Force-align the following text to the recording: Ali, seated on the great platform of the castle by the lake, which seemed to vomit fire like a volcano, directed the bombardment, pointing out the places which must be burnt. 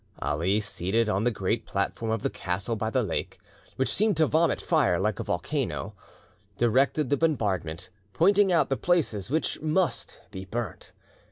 Ali, 0.19 0.59
seated 0.59 1.09
on 1.09 1.23
the 1.23 1.29
great 1.29 1.63
platform 1.63 2.09
of 2.09 2.23
the 2.23 2.29
castle 2.31 2.75
by 2.75 2.89
the 2.89 3.03
lake, 3.03 3.37
which 3.75 3.87
seemed 3.93 4.17
to 4.17 4.25
vomit 4.25 4.59
fire 4.59 4.99
like 4.99 5.19
a 5.19 5.23
volcano, 5.23 5.93
directed 6.57 7.07
the 7.11 7.17
bombardment, 7.17 7.91
pointing 8.11 8.51
out 8.51 8.69
the 8.69 8.77
places 8.77 9.29
which 9.29 9.61
must 9.61 10.19
be 10.31 10.43
burnt. 10.43 10.91